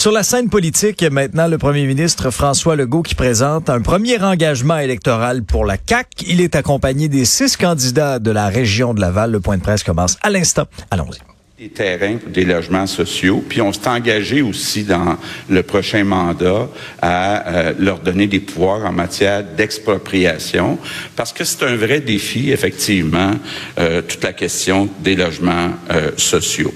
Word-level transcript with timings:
Sur 0.00 0.12
la 0.12 0.22
scène 0.22 0.48
politique, 0.48 1.02
maintenant, 1.02 1.46
le 1.46 1.58
premier 1.58 1.84
ministre 1.84 2.30
François 2.30 2.74
Legault 2.74 3.02
qui 3.02 3.14
présente 3.14 3.68
un 3.68 3.82
premier 3.82 4.18
engagement 4.22 4.78
électoral 4.78 5.42
pour 5.42 5.66
la 5.66 5.76
CAQ. 5.76 6.24
Il 6.26 6.40
est 6.40 6.56
accompagné 6.56 7.10
des 7.10 7.26
six 7.26 7.54
candidats 7.58 8.18
de 8.18 8.30
la 8.30 8.48
région 8.48 8.94
de 8.94 9.00
Laval. 9.02 9.30
Le 9.30 9.40
point 9.40 9.58
de 9.58 9.62
presse 9.62 9.82
commence 9.82 10.16
à 10.22 10.30
l'instant. 10.30 10.64
Allons-y 10.90 11.18
des 11.58 11.68
terrains 11.68 12.16
pour 12.16 12.30
des 12.30 12.46
logements 12.46 12.86
sociaux. 12.86 13.44
Puis 13.46 13.60
on 13.60 13.74
s'est 13.74 13.88
engagé 13.88 14.40
aussi 14.40 14.84
dans 14.84 15.18
le 15.50 15.62
prochain 15.62 16.04
mandat 16.04 16.70
à 17.02 17.46
euh, 17.48 17.74
leur 17.78 17.98
donner 17.98 18.26
des 18.26 18.40
pouvoirs 18.40 18.86
en 18.86 18.92
matière 18.92 19.44
d'expropriation, 19.44 20.78
parce 21.14 21.34
que 21.34 21.44
c'est 21.44 21.62
un 21.64 21.76
vrai 21.76 22.00
défi, 22.00 22.50
effectivement, 22.50 23.32
euh, 23.78 24.00
toute 24.00 24.24
la 24.24 24.32
question 24.32 24.88
des 25.00 25.14
logements 25.14 25.72
euh, 25.90 26.12
sociaux. 26.16 26.72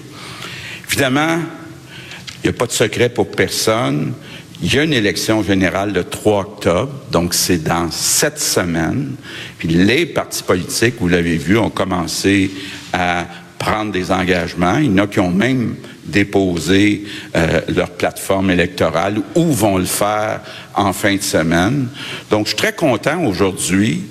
Évidemment, 0.86 1.38
il 2.44 2.50
n'y 2.50 2.56
a 2.56 2.58
pas 2.58 2.66
de 2.66 2.72
secret 2.72 3.08
pour 3.08 3.30
personne. 3.30 4.12
Il 4.62 4.72
y 4.72 4.78
a 4.78 4.84
une 4.84 4.92
élection 4.92 5.42
générale 5.42 5.94
le 5.94 6.04
3 6.04 6.40
octobre, 6.40 6.92
donc 7.10 7.32
c'est 7.32 7.64
dans 7.64 7.90
sept 7.90 8.38
semaines. 8.38 9.14
Puis 9.58 9.68
les 9.68 10.04
partis 10.04 10.42
politiques, 10.42 10.96
vous 11.00 11.08
l'avez 11.08 11.38
vu, 11.38 11.56
ont 11.56 11.70
commencé 11.70 12.50
à 12.92 13.26
prendre 13.58 13.92
des 13.92 14.12
engagements. 14.12 14.76
Il 14.76 14.86
y 14.86 15.00
en 15.00 15.04
a 15.04 15.06
qui 15.06 15.20
ont 15.20 15.30
même 15.30 15.76
déposé 16.04 17.04
euh, 17.34 17.62
leur 17.74 17.88
plateforme 17.90 18.50
électorale 18.50 19.22
ou 19.34 19.46
vont 19.46 19.78
le 19.78 19.86
faire 19.86 20.42
en 20.74 20.92
fin 20.92 21.16
de 21.16 21.22
semaine. 21.22 21.88
Donc, 22.30 22.44
je 22.44 22.48
suis 22.50 22.58
très 22.58 22.74
content 22.74 23.24
aujourd'hui 23.24 24.02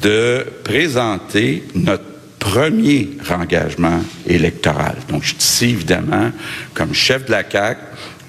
de 0.00 0.46
présenter 0.62 1.64
notre 1.74 2.09
premier 2.40 3.10
engagement 3.30 4.00
électoral. 4.26 4.96
Donc, 5.08 5.22
je 5.22 5.28
suis 5.28 5.36
ici, 5.38 5.64
évidemment, 5.66 6.32
comme 6.74 6.92
chef 6.92 7.26
de 7.26 7.30
la 7.30 7.44
CAC 7.44 7.78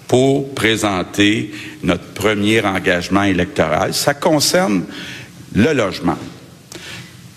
pour 0.08 0.54
présenter 0.54 1.52
notre 1.82 2.06
premier 2.14 2.62
engagement 2.62 3.24
électoral. 3.24 3.94
Ça 3.96 4.14
concerne 4.14 4.84
le 5.56 5.74
logement. 5.74 6.18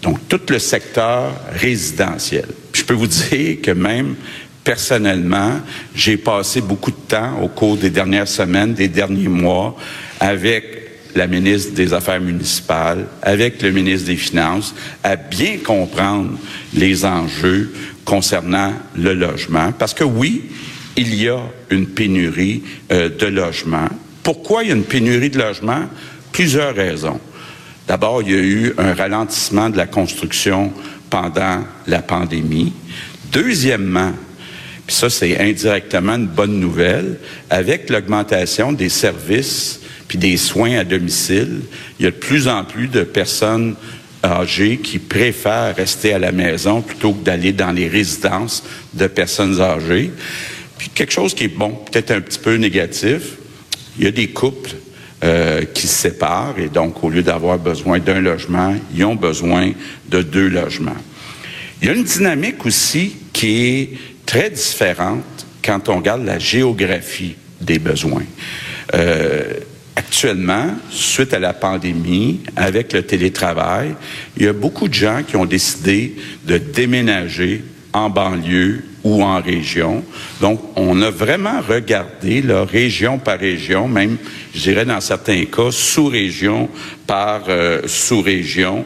Donc, 0.03 0.28
tout 0.28 0.41
le 0.50 0.58
secteur 0.58 1.33
résidentiel. 1.53 2.47
je 2.75 2.83
peux 2.83 2.94
vous 2.94 3.06
dire 3.06 3.62
que 3.62 3.70
même 3.70 4.16
personnellement, 4.64 5.61
j'ai 5.94 6.16
passé 6.16 6.61
beaucoup 6.61 6.91
de 6.91 6.97
temps 7.09 7.41
au 7.41 7.48
cours 7.48 7.77
des 7.77 7.91
dernières 7.91 8.28
semaines, 8.28 8.75
des 8.75 8.88
derniers 8.88 9.28
mois, 9.28 9.77
avec 10.19 10.84
la 11.15 11.27
ministre 11.27 11.75
des 11.75 11.93
Affaires 11.93 12.20
municipales, 12.20 13.07
avec 13.23 13.62
le 13.62 13.70
ministre 13.70 14.07
des 14.09 14.17
Finances, 14.17 14.75
à 15.03 15.17
bien 15.17 15.59
comprendre 15.59 16.39
les 16.75 17.05
enjeux 17.05 17.73
concernant 18.05 18.73
le 18.97 19.15
logement. 19.15 19.73
Parce 19.73 19.95
que 19.95 20.05
oui, 20.05 20.43
il 20.97 21.15
y 21.15 21.29
a 21.29 21.41
une 21.71 21.87
pénurie 21.87 22.62
euh, 22.93 23.09
de 23.09 23.27
logements. 23.27 23.89
Pourquoi 24.23 24.62
il 24.62 24.69
y 24.69 24.73
a 24.73 24.77
une 24.77 24.84
pénurie 24.84 25.31
de 25.31 25.39
logements? 25.39 25.84
Plusieurs 26.33 26.75
raisons. 26.75 27.21
D'abord, 27.87 28.23
il 28.23 28.31
y 28.31 28.34
a 28.34 28.43
eu 28.43 28.75
un 28.78 28.95
ralentissement 28.95 29.71
de 29.71 29.77
la 29.77 29.87
construction 29.87 30.73
pendant 31.11 31.65
la 31.87 32.03
pandémie. 32.03 32.73
Deuxièmement, 33.31 34.12
puis 34.87 34.95
ça 34.95 35.11
c'est 35.11 35.39
indirectement 35.41 36.15
une 36.15 36.27
bonne 36.27 36.59
nouvelle, 36.61 37.19
avec 37.51 37.91
l'augmentation 37.91 38.73
des 38.73 38.89
services 38.89 39.81
puis 40.09 40.19
des 40.19 40.37
soins 40.37 40.79
à 40.79 40.85
domicile, 40.85 41.63
il 41.99 42.05
y 42.05 42.07
a 42.07 42.11
de 42.11 42.17
plus 42.17 42.49
en 42.49 42.65
plus 42.65 42.89
de 42.89 43.03
personnes 43.03 43.75
âgées 44.25 44.79
qui 44.79 44.99
préfèrent 44.99 45.75
rester 45.77 46.12
à 46.12 46.19
la 46.19 46.33
maison 46.33 46.81
plutôt 46.81 47.12
que 47.12 47.25
d'aller 47.25 47.53
dans 47.53 47.73
les 47.73 47.89
résidences 47.89 48.65
de 48.95 49.07
personnes 49.07 49.61
âgées. 49.61 50.11
Puis 50.79 50.89
quelque 50.89 51.12
chose 51.12 51.35
qui 51.35 51.45
est 51.45 51.49
bon, 51.49 51.71
peut-être 51.71 52.11
un 52.11 52.21
petit 52.21 52.39
peu 52.39 52.57
négatif, 52.57 53.37
il 53.99 54.05
y 54.05 54.07
a 54.07 54.11
des 54.11 54.29
couples 54.29 54.73
euh, 55.23 55.62
qui 55.73 55.87
se 55.87 55.95
séparent 55.95 56.59
et 56.59 56.69
donc 56.69 57.03
au 57.05 57.11
lieu 57.11 57.23
d'avoir 57.23 57.59
besoin 57.59 57.99
d'un 57.99 58.21
logement, 58.21 58.75
ils 58.95 59.05
ont 59.05 59.15
besoin 59.15 59.73
de 60.09 60.23
deux 60.23 60.49
logements. 60.49 60.97
Il 61.81 61.89
y 61.89 61.91
a 61.91 61.94
une 61.94 62.05
dynamique 62.05 62.65
aussi 62.67 63.17
qui 63.34 63.67
est 63.67 63.91
très 64.25 64.49
différente 64.49 65.25
quand 65.62 65.91
on 65.91 65.97
regarde 65.97 66.25
la 66.25 66.39
géographie 66.39 67.37
des 67.61 67.78
besoins. 67.78 68.25
Euh, 68.95 69.55
actuellement, 69.97 70.69
suite 70.91 71.34
à 71.34 71.39
la 71.39 71.53
pandémie, 71.53 72.41
avec 72.56 72.93
le 72.94 73.03
télétravail, 73.03 73.94
il 74.37 74.44
y 74.44 74.49
a 74.49 74.53
beaucoup 74.53 74.89
de 74.89 74.94
gens 74.94 75.23
qui 75.27 75.37
ont 75.37 75.44
décidé 75.44 76.17
de 76.47 76.56
déménager 76.56 77.62
en 77.93 78.11
banlieue 78.11 78.84
ou 79.05 79.23
en 79.23 79.41
région. 79.41 80.03
Donc, 80.41 80.61
on 80.77 81.00
a 81.03 81.11
vraiment 81.11 81.61
regardé, 81.61 82.43
là, 82.43 82.65
région 82.65 83.19
par 83.19 83.39
région, 83.39 83.87
même, 83.87 84.17
je 84.55 84.61
dirais 84.61 84.84
dans 84.84 85.00
certains 85.00 85.44
cas, 85.44 85.71
sous-région 85.71 86.69
par 87.06 87.44
euh, 87.49 87.83
sous-région, 87.87 88.84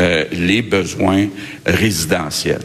euh, 0.00 0.24
les 0.32 0.62
besoins 0.62 1.26
résidentiels. 1.66 2.62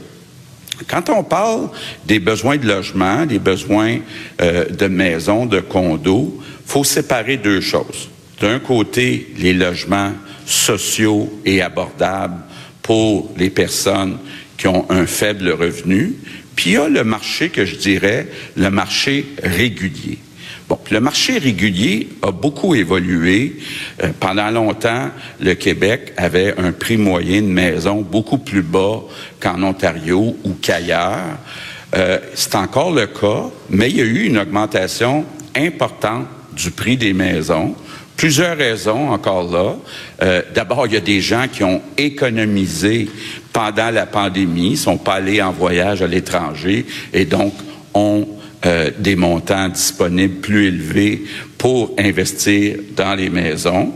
Quand 0.87 1.09
on 1.09 1.23
parle 1.23 1.69
des 2.05 2.19
besoins 2.19 2.57
de 2.57 2.67
logement, 2.67 3.25
des 3.25 3.39
besoins 3.39 3.99
euh, 4.41 4.65
de 4.65 4.87
maisons, 4.87 5.45
de 5.45 5.59
condos, 5.59 6.41
faut 6.65 6.83
séparer 6.83 7.37
deux 7.37 7.61
choses. 7.61 8.09
D'un 8.41 8.59
côté, 8.59 9.33
les 9.37 9.53
logements 9.53 10.11
sociaux 10.45 11.31
et 11.45 11.61
abordables 11.61 12.41
pour 12.81 13.31
les 13.37 13.49
personnes 13.49 14.17
qui 14.57 14.67
ont 14.67 14.89
un 14.89 15.05
faible 15.05 15.49
revenu, 15.49 16.15
puis 16.55 16.71
il 16.71 16.73
y 16.73 16.77
a 16.77 16.89
le 16.89 17.03
marché 17.03 17.49
que 17.49 17.65
je 17.65 17.75
dirais 17.75 18.27
le 18.55 18.69
marché 18.69 19.25
régulier. 19.41 20.19
Le 20.93 20.99
marché 20.99 21.39
régulier 21.39 22.09
a 22.21 22.31
beaucoup 22.31 22.75
évolué. 22.75 23.57
Euh, 24.03 24.09
pendant 24.19 24.51
longtemps, 24.51 25.09
le 25.39 25.55
Québec 25.55 26.13
avait 26.17 26.53
un 26.59 26.71
prix 26.71 26.97
moyen 26.97 27.41
de 27.41 27.47
maison 27.47 28.01
beaucoup 28.01 28.37
plus 28.37 28.61
bas 28.61 29.01
qu'en 29.39 29.63
Ontario 29.63 30.37
ou 30.43 30.53
qu'ailleurs. 30.61 31.39
Euh, 31.95 32.19
c'est 32.35 32.53
encore 32.53 32.91
le 32.91 33.07
cas, 33.07 33.45
mais 33.71 33.89
il 33.89 33.97
y 33.97 34.01
a 34.01 34.05
eu 34.05 34.25
une 34.25 34.37
augmentation 34.37 35.25
importante 35.55 36.27
du 36.55 36.69
prix 36.69 36.95
des 36.95 37.13
maisons. 37.13 37.75
Plusieurs 38.15 38.55
raisons 38.55 39.09
encore 39.09 39.51
là. 39.51 39.75
Euh, 40.21 40.43
d'abord, 40.53 40.85
il 40.85 40.93
y 40.93 40.97
a 40.97 41.01
des 41.01 41.21
gens 41.21 41.47
qui 41.51 41.63
ont 41.63 41.81
économisé 41.97 43.09
pendant 43.51 43.89
la 43.89 44.05
pandémie, 44.05 44.77
sont 44.77 44.97
pas 44.97 45.15
allés 45.15 45.41
en 45.41 45.51
voyage 45.51 46.03
à 46.03 46.07
l'étranger 46.07 46.85
et 47.13 47.25
donc 47.25 47.53
ont 47.95 48.27
euh, 48.65 48.91
des 48.97 49.15
montants 49.15 49.69
disponibles 49.69 50.39
plus 50.39 50.67
élevés 50.67 51.23
pour 51.57 51.93
investir 51.97 52.77
dans 52.95 53.15
les 53.15 53.29
maisons. 53.29 53.93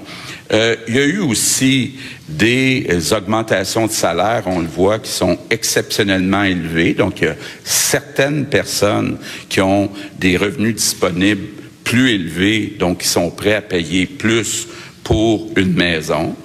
Euh, 0.53 0.75
il 0.87 0.95
y 0.95 0.99
a 0.99 1.05
eu 1.05 1.19
aussi 1.19 1.95
des 2.27 3.13
augmentations 3.13 3.87
de 3.87 3.91
salaire, 3.91 4.43
on 4.45 4.59
le 4.59 4.67
voit, 4.67 4.99
qui 4.99 5.11
sont 5.11 5.37
exceptionnellement 5.49 6.43
élevées. 6.43 6.93
Donc, 6.93 7.21
il 7.21 7.27
y 7.27 7.31
a 7.31 7.35
certaines 7.63 8.45
personnes 8.45 9.17
qui 9.49 9.61
ont 9.61 9.89
des 10.19 10.37
revenus 10.37 10.75
disponibles 10.75 11.47
plus 11.83 12.11
élevés, 12.11 12.75
donc 12.79 12.99
qui 12.99 13.07
sont 13.07 13.29
prêts 13.29 13.55
à 13.55 13.61
payer 13.61 14.05
plus 14.05 14.67
pour 15.03 15.49
une 15.55 15.73
maison. 15.73 16.35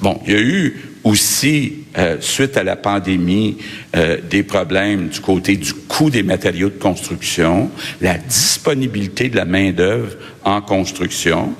Bon, 0.00 0.20
il 0.26 0.32
y 0.32 0.36
a 0.36 0.40
eu 0.40 0.91
aussi, 1.04 1.84
euh, 1.98 2.16
suite 2.20 2.56
à 2.56 2.64
la 2.64 2.76
pandémie, 2.76 3.58
euh, 3.96 4.18
des 4.28 4.42
problèmes 4.42 5.08
du 5.08 5.20
côté 5.20 5.56
du 5.56 5.74
coût 5.74 6.10
des 6.10 6.22
matériaux 6.22 6.70
de 6.70 6.78
construction, 6.78 7.70
la 8.00 8.18
disponibilité 8.18 9.28
de 9.28 9.36
la 9.36 9.44
main-d'œuvre 9.44 10.16
en 10.44 10.60
construction. 10.60 11.54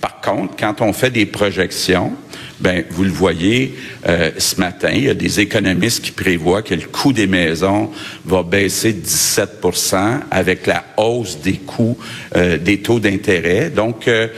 Par 0.00 0.20
contre, 0.20 0.54
quand 0.56 0.80
on 0.80 0.92
fait 0.92 1.10
des 1.10 1.26
projections, 1.26 2.12
ben 2.60 2.84
vous 2.90 3.04
le 3.04 3.10
voyez 3.10 3.74
euh, 4.06 4.30
ce 4.38 4.60
matin, 4.60 4.90
il 4.92 5.04
y 5.04 5.08
a 5.08 5.14
des 5.14 5.40
économistes 5.40 6.04
qui 6.04 6.10
prévoient 6.10 6.62
que 6.62 6.74
le 6.74 6.86
coût 6.86 7.12
des 7.12 7.26
maisons 7.26 7.90
va 8.24 8.42
baisser 8.42 8.92
de 8.92 9.04
17% 9.04 10.20
avec 10.30 10.66
la 10.66 10.84
hausse 10.96 11.40
des 11.40 11.54
coûts 11.54 11.96
euh, 12.36 12.58
des 12.58 12.78
taux 12.78 13.00
d'intérêt. 13.00 13.70
Donc 13.70 14.08
euh, 14.08 14.28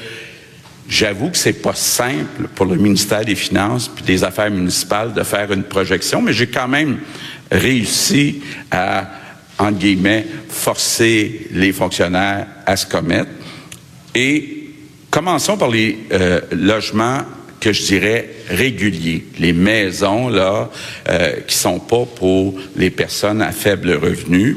J'avoue 0.90 1.31
que 1.31 1.38
c'est 1.38 1.62
pas 1.62 1.75
simple 1.75 2.48
pour 2.56 2.66
le 2.66 2.75
ministère 2.75 3.25
des 3.25 3.37
Finances 3.37 3.88
puis 3.88 4.04
des 4.04 4.25
Affaires 4.25 4.50
municipales 4.50 5.14
de 5.14 5.22
faire 5.22 5.52
une 5.52 5.62
projection, 5.62 6.20
mais 6.20 6.32
j'ai 6.32 6.48
quand 6.48 6.66
même 6.66 6.98
réussi 7.50 8.42
à, 8.72 9.08
entre 9.56 9.78
guillemets, 9.78 10.26
forcer 10.48 11.46
les 11.52 11.72
fonctionnaires 11.72 12.48
à 12.66 12.76
se 12.76 12.87
commettre. 12.87 13.31
Et 14.16 14.72
commençons 15.12 15.56
par 15.56 15.69
les 15.69 15.96
logements 16.50 17.20
que 17.60 17.72
je 17.72 17.84
dirais 17.84 18.28
réguliers, 18.48 19.26
les 19.38 19.52
maisons 19.52 20.28
là 20.28 20.70
euh, 21.08 21.40
qui 21.46 21.54
sont 21.54 21.78
pas 21.78 22.04
pour 22.04 22.58
les 22.75 22.90
personnes 22.90 23.42
à 23.42 23.52
faible 23.52 23.92
revenu. 23.92 24.56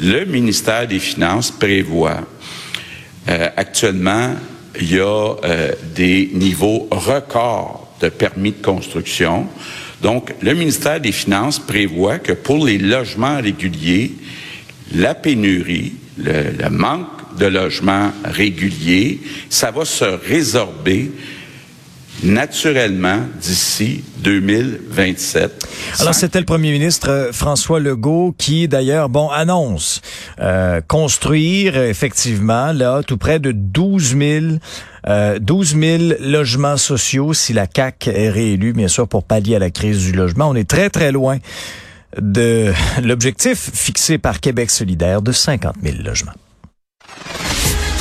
Le 0.00 0.24
ministère 0.24 0.88
des 0.88 0.98
Finances 0.98 1.52
prévoit 1.52 2.26
euh, 3.28 3.48
actuellement 3.56 4.34
il 4.80 4.94
y 4.94 4.98
a 4.98 5.36
euh, 5.44 5.72
des 5.94 6.30
niveaux 6.32 6.88
records 6.90 7.88
de 8.00 8.08
permis 8.08 8.52
de 8.52 8.62
construction. 8.62 9.46
Donc, 10.02 10.34
le 10.42 10.54
ministère 10.54 11.00
des 11.00 11.12
Finances 11.12 11.58
prévoit 11.58 12.18
que 12.18 12.32
pour 12.32 12.64
les 12.64 12.78
logements 12.78 13.40
réguliers, 13.40 14.12
la 14.94 15.14
pénurie, 15.14 15.94
le, 16.18 16.52
le 16.58 16.70
manque 16.70 17.08
de 17.38 17.46
logements 17.46 18.12
réguliers. 18.24 19.20
Ça 19.50 19.70
va 19.70 19.84
se 19.84 20.04
résorber 20.04 21.10
naturellement 22.22 23.20
d'ici 23.40 24.04
2027. 24.18 25.66
Alors 26.00 26.14
c'était 26.14 26.38
le 26.38 26.44
premier 26.46 26.72
ministre 26.72 27.10
euh, 27.10 27.32
François 27.32 27.80
Legault 27.80 28.34
qui 28.38 28.68
d'ailleurs 28.68 29.08
bon 29.08 29.28
annonce 29.28 30.00
euh, 30.40 30.80
construire 30.86 31.76
effectivement 31.76 32.72
là 32.72 33.02
tout 33.02 33.18
près 33.18 33.40
de 33.40 33.52
12 33.52 34.16
000 34.16 34.44
euh, 35.06 35.38
12 35.38 35.76
000 35.78 36.02
logements 36.20 36.76
sociaux 36.76 37.34
si 37.34 37.52
la 37.52 37.66
CAC 37.66 38.08
est 38.08 38.30
réélue 38.30 38.72
bien 38.72 38.88
sûr 38.88 39.06
pour 39.06 39.24
pallier 39.24 39.56
à 39.56 39.58
la 39.58 39.70
crise 39.70 39.98
du 39.98 40.12
logement. 40.12 40.48
On 40.48 40.54
est 40.54 40.68
très 40.68 40.88
très 40.90 41.12
loin 41.12 41.38
de 42.20 42.72
l'objectif 43.02 43.70
fixé 43.74 44.18
par 44.18 44.40
Québec 44.40 44.70
solidaire 44.70 45.20
de 45.20 45.32
50 45.32 45.74
000 45.82 45.96
logements. 46.02 46.32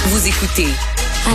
Vous 0.05 0.27
écoutez 0.27 0.67